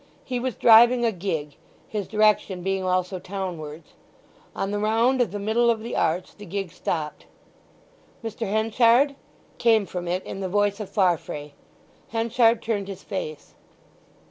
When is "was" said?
0.39-0.55